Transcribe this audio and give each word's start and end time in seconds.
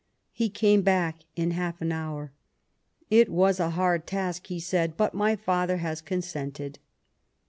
He 0.31 0.49
came 0.49 0.81
back 0.81 1.25
in 1.35 1.51
half 1.51 1.79
an 1.79 1.91
hour," 1.91 2.31
It 3.11 3.29
was 3.29 3.59
a 3.59 3.69
hard 3.69 4.07
task," 4.07 4.47
he 4.47 4.59
said;" 4.59 4.97
but 4.97 5.13
my 5.13 5.35
father 5.35 5.77
has 5.77 6.01
consented." 6.01 6.79